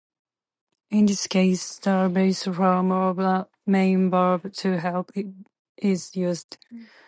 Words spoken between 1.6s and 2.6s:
the base